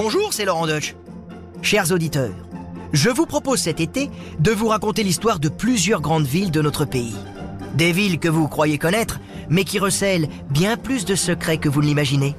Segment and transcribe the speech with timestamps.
[0.00, 0.94] Bonjour, c'est Laurent Deutsch.
[1.60, 2.32] Chers auditeurs,
[2.92, 6.84] je vous propose cet été de vous raconter l'histoire de plusieurs grandes villes de notre
[6.84, 7.16] pays.
[7.74, 11.82] Des villes que vous croyez connaître, mais qui recèlent bien plus de secrets que vous
[11.82, 12.36] ne l'imaginez.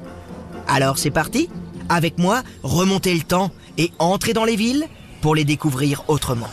[0.70, 1.50] Alors c'est parti
[1.90, 4.86] Avec moi, remontez le temps et entrez dans les villes
[5.20, 6.48] pour les découvrir autrement.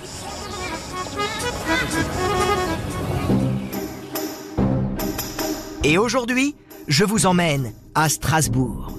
[5.85, 6.57] Et aujourd'hui,
[6.89, 8.97] je vous emmène à Strasbourg.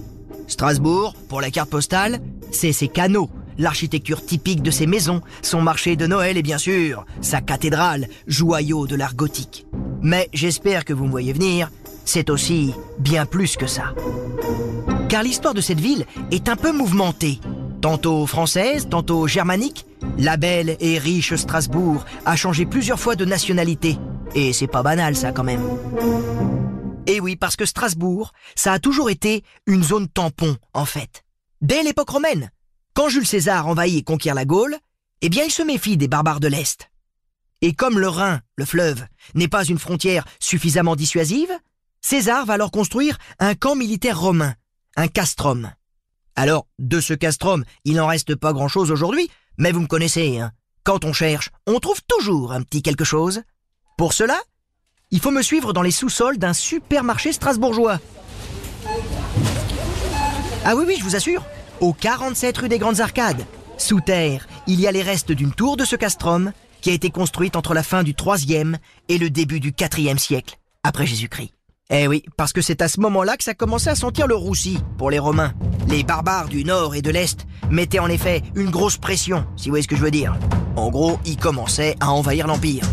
[0.48, 2.20] Strasbourg, pour la carte postale,
[2.52, 7.05] c'est ses canaux, l'architecture typique de ses maisons, son marché de Noël et bien sûr,
[7.21, 9.66] sa cathédrale, joyau de l'art gothique.
[10.02, 11.70] Mais j'espère que vous me voyez venir,
[12.05, 13.94] c'est aussi bien plus que ça.
[15.09, 17.40] Car l'histoire de cette ville est un peu mouvementée.
[17.82, 19.85] Tantôt française, tantôt germanique,
[20.18, 23.98] la belle et riche Strasbourg a changé plusieurs fois de nationalité.
[24.35, 25.62] Et c'est pas banal ça quand même.
[27.07, 31.23] Et oui, parce que Strasbourg, ça a toujours été une zone tampon, en fait.
[31.61, 32.52] Dès l'époque romaine,
[32.93, 34.77] quand Jules César envahit et conquiert la Gaule,
[35.21, 36.91] eh bien il se méfie des barbares de l'Est.
[37.62, 41.49] Et comme le Rhin, le fleuve, n'est pas une frontière suffisamment dissuasive,
[42.01, 44.54] César va alors construire un camp militaire romain,
[44.95, 45.71] un castrum.
[46.35, 50.51] Alors, de ce castrum, il n'en reste pas grand-chose aujourd'hui, mais vous me connaissez, hein.
[50.84, 53.41] Quand on cherche, on trouve toujours un petit quelque chose.
[53.98, 54.39] Pour cela,
[55.12, 58.00] il faut me suivre dans les sous-sols d'un supermarché strasbourgeois.
[60.66, 61.46] Ah oui, oui, je vous assure,
[61.80, 63.46] au 47 rue des Grandes Arcades,
[63.78, 67.09] sous terre, il y a les restes d'une tour de ce castrum qui a été
[67.09, 68.75] construite entre la fin du 3e
[69.08, 71.52] et le début du 4e siècle, après Jésus-Christ.
[71.90, 74.78] Eh oui, parce que c'est à ce moment-là que ça commençait à sentir le roussi
[74.97, 75.53] pour les Romains.
[75.88, 79.72] Les barbares du nord et de l'est mettaient en effet une grosse pression, si vous
[79.72, 80.38] voyez ce que je veux dire.
[80.75, 82.84] En gros, ils commençaient à envahir l'Empire.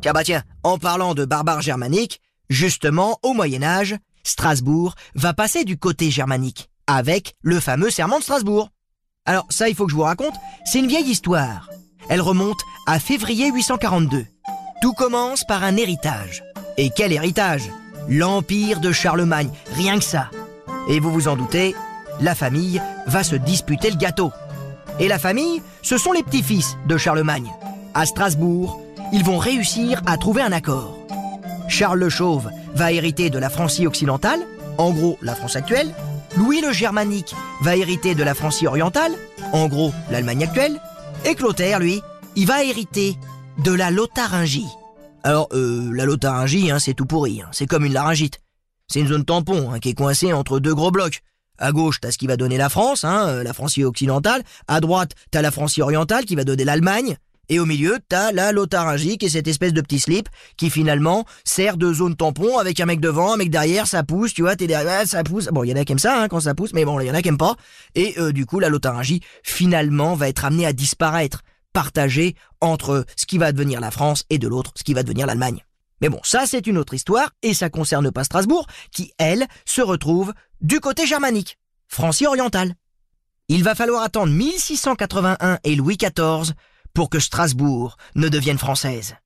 [0.00, 5.64] Tiens bah tiens, en parlant de barbares germaniques, justement, au Moyen Âge, Strasbourg va passer
[5.64, 8.70] du côté germanique, avec le fameux serment de Strasbourg.
[9.26, 10.34] Alors ça, il faut que je vous raconte,
[10.64, 11.68] c'est une vieille histoire.
[12.08, 14.24] Elle remonte à février 842.
[14.80, 16.42] Tout commence par un héritage.
[16.78, 17.70] Et quel héritage?
[18.08, 20.30] L'empire de Charlemagne, rien que ça.
[20.88, 21.74] Et vous vous en doutez,
[22.22, 24.32] la famille va se disputer le gâteau.
[24.98, 27.50] Et la famille, ce sont les petits-fils de Charlemagne.
[27.92, 28.80] À Strasbourg,
[29.12, 30.96] ils vont réussir à trouver un accord.
[31.68, 34.40] Charles le Chauve va hériter de la Francie occidentale,
[34.78, 35.92] en gros la France actuelle.
[36.36, 39.12] Louis le Germanique va hériter de la Francie orientale,
[39.52, 40.80] en gros l'Allemagne actuelle.
[41.24, 42.00] Et Clotaire, lui,
[42.36, 43.16] il va hériter
[43.58, 44.68] de la Lotharingie.
[45.22, 47.48] Alors, euh, la Lotharingie, hein, c'est tout pourri, hein.
[47.52, 48.40] c'est comme une laryngite.
[48.88, 51.20] C'est une zone tampon hein, qui est coincée entre deux gros blocs.
[51.58, 54.42] À gauche, t'as ce qui va donner la France, hein, euh, la Francie occidentale.
[54.66, 57.16] À droite, t'as la Francie orientale qui va donner l'Allemagne.
[57.50, 61.26] Et au milieu, t'as la Lotharingie qui est cette espèce de petit slip qui finalement
[61.44, 64.54] sert de zone tampon avec un mec devant, un mec derrière, ça pousse, tu vois,
[64.54, 65.48] t'es derrière, ça pousse.
[65.48, 67.08] Bon, il y en a qui aiment ça hein, quand ça pousse, mais bon, il
[67.08, 67.56] y en a qui aiment pas.
[67.96, 73.26] Et euh, du coup, la Lotharingie finalement va être amenée à disparaître, partagée entre ce
[73.26, 75.64] qui va devenir la France et de l'autre ce qui va devenir l'Allemagne.
[76.00, 79.82] Mais bon, ça c'est une autre histoire et ça concerne pas Strasbourg qui, elle, se
[79.82, 81.58] retrouve du côté germanique,
[81.88, 82.74] Francie orientale.
[83.48, 86.54] Il va falloir attendre 1681 et Louis XIV
[86.94, 89.16] pour que Strasbourg ne devienne française.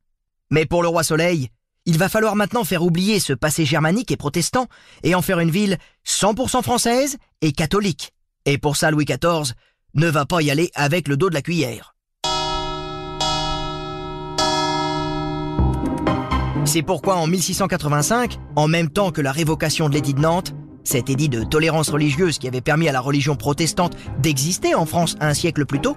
[0.51, 1.49] Mais pour le roi Soleil,
[1.87, 4.69] il va falloir maintenant faire oublier ce passé germanique et protestant
[5.03, 8.13] et en faire une ville 100% française et catholique.
[8.47, 9.55] Et pour ça, Louis XIV
[9.95, 11.95] ne va pas y aller avec le dos de la cuillère.
[16.67, 21.11] C'est pourquoi en 1685, en même temps que la révocation de l'édit de Nantes, cet
[21.11, 25.35] édit de tolérance religieuse qui avait permis à la religion protestante d'exister en France un
[25.35, 25.97] siècle plus tôt,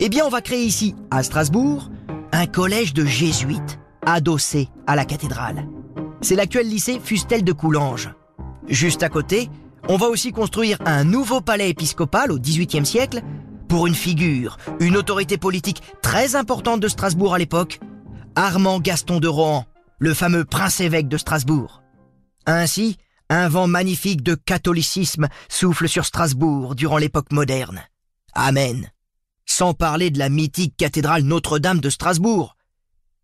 [0.00, 1.90] eh bien on va créer ici, à Strasbourg,
[2.32, 5.66] un collège de jésuites adossé à la cathédrale.
[6.20, 8.10] C'est l'actuel lycée Fustel de Coulanges.
[8.66, 9.48] Juste à côté,
[9.88, 13.22] on va aussi construire un nouveau palais épiscopal au XVIIIe siècle
[13.68, 17.80] pour une figure, une autorité politique très importante de Strasbourg à l'époque,
[18.34, 19.66] Armand Gaston de Rohan,
[19.98, 21.82] le fameux prince-évêque de Strasbourg.
[22.46, 22.96] Ainsi,
[23.30, 27.82] un vent magnifique de catholicisme souffle sur Strasbourg durant l'époque moderne.
[28.32, 28.90] Amen.
[29.58, 32.54] Sans parler de la mythique cathédrale Notre-Dame de Strasbourg,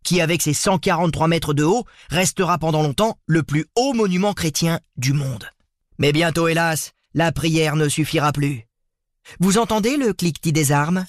[0.03, 4.81] qui avec ses 143 mètres de haut restera pendant longtemps le plus haut monument chrétien
[4.97, 5.49] du monde.
[5.97, 8.67] Mais bientôt, hélas, la prière ne suffira plus.
[9.39, 11.05] Vous entendez le cliquetis des armes?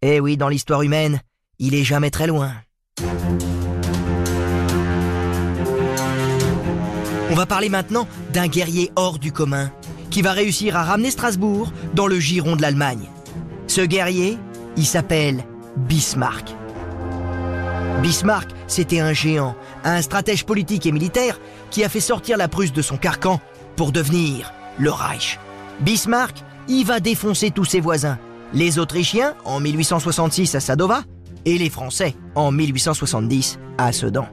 [0.00, 1.20] Eh oui, dans l'histoire humaine,
[1.58, 2.54] il est jamais très loin.
[7.30, 9.72] On va parler maintenant d'un guerrier hors du commun,
[10.12, 13.10] qui va réussir à ramener Strasbourg dans le giron de l'Allemagne.
[13.70, 14.36] Ce guerrier,
[14.76, 15.44] il s'appelle
[15.76, 16.56] Bismarck.
[18.02, 21.38] Bismarck, c'était un géant, un stratège politique et militaire
[21.70, 23.40] qui a fait sortir la Prusse de son carcan
[23.76, 25.38] pour devenir le Reich.
[25.82, 28.18] Bismarck, il va défoncer tous ses voisins.
[28.52, 31.04] Les Autrichiens en 1866 à Sadova
[31.44, 34.26] et les Français en 1870 à Sedan.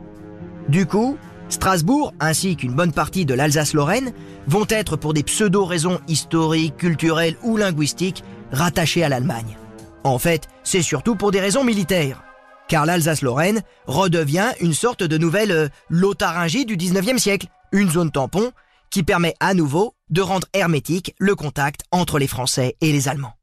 [0.68, 1.16] Du coup,
[1.50, 4.14] Strasbourg ainsi qu'une bonne partie de l'Alsace-Lorraine
[4.48, 9.58] vont être pour des pseudo-raisons historiques, culturelles ou linguistiques rattachées à l'Allemagne.
[10.04, 12.24] En fait, c'est surtout pour des raisons militaires
[12.68, 18.52] car l'Alsace-Lorraine redevient une sorte de nouvelle euh, Lotharingie du 19e siècle, une zone tampon
[18.90, 23.34] qui permet à nouveau de rendre hermétique le contact entre les Français et les Allemands.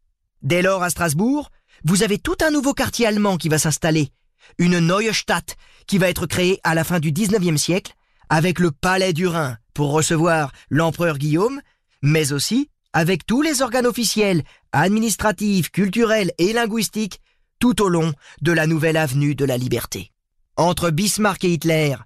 [0.43, 1.50] Dès lors, à Strasbourg,
[1.85, 4.11] vous avez tout un nouveau quartier allemand qui va s'installer,
[4.59, 7.95] une Neue Stadt qui va être créée à la fin du 19e siècle,
[8.31, 11.61] avec le Palais du Rhin pour recevoir l'empereur Guillaume,
[12.00, 14.43] mais aussi avec tous les organes officiels,
[14.73, 17.20] administratifs, culturels et linguistiques
[17.58, 20.12] tout au long de la nouvelle avenue de la liberté.
[20.56, 21.96] Entre Bismarck et Hitler,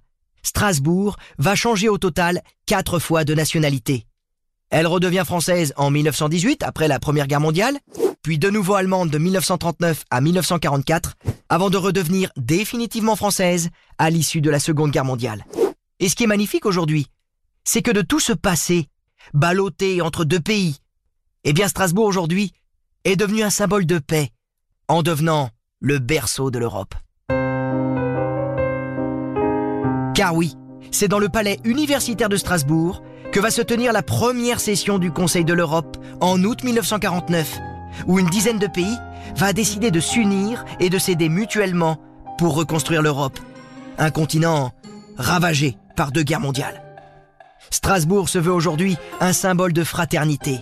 [0.41, 4.05] Strasbourg va changer au total quatre fois de nationalité.
[4.71, 7.77] Elle redevient française en 1918 après la Première Guerre mondiale,
[8.23, 11.15] puis de nouveau allemande de 1939 à 1944,
[11.49, 15.45] avant de redevenir définitivement française à l'issue de la Seconde Guerre mondiale.
[15.99, 17.07] Et ce qui est magnifique aujourd'hui,
[17.63, 18.87] c'est que de tout ce passé,
[19.33, 20.77] ballotté entre deux pays,
[21.43, 22.53] eh bien Strasbourg aujourd'hui
[23.05, 24.31] est devenu un symbole de paix,
[24.87, 25.49] en devenant
[25.79, 26.95] le berceau de l'Europe.
[30.15, 30.55] Car oui,
[30.91, 33.01] c'est dans le palais universitaire de Strasbourg
[33.31, 37.57] que va se tenir la première session du Conseil de l'Europe en août 1949,
[38.07, 38.97] où une dizaine de pays
[39.35, 41.97] va décider de s'unir et de s'aider mutuellement
[42.37, 43.39] pour reconstruire l'Europe,
[43.97, 44.71] un continent
[45.17, 46.88] ravagé par deux guerres mondiales.
[47.71, 50.59] Strasbourg se veut aujourd'hui un symbole de fraternité,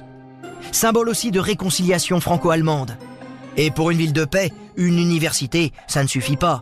[0.72, 2.98] symbole aussi de réconciliation franco-allemande,
[3.56, 6.62] et pour une ville de paix, une université, ça ne suffit pas.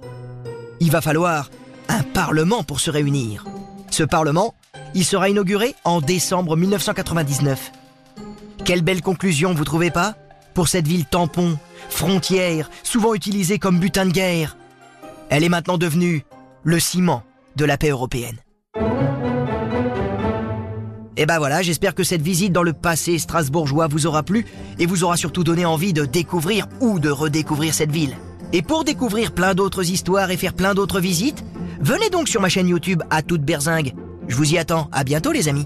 [0.79, 1.49] Il va falloir
[1.89, 3.45] un parlement pour se réunir.
[3.91, 4.55] Ce parlement,
[4.93, 7.71] il sera inauguré en décembre 1999.
[8.63, 10.15] Quelle belle conclusion, vous trouvez pas?
[10.53, 11.57] Pour cette ville tampon,
[11.89, 14.57] frontière, souvent utilisée comme butin de guerre.
[15.29, 16.23] Elle est maintenant devenue
[16.63, 17.23] le ciment
[17.57, 18.37] de la paix européenne.
[21.17, 24.45] Et ben voilà, j'espère que cette visite dans le passé strasbourgeois vous aura plu
[24.79, 28.15] et vous aura surtout donné envie de découvrir ou de redécouvrir cette ville.
[28.51, 31.43] Et pour découvrir plein d'autres histoires et faire plein d'autres visites,
[31.79, 33.93] venez donc sur ma chaîne YouTube à toute berzingue.
[34.27, 35.65] Je vous y attends, à bientôt les amis.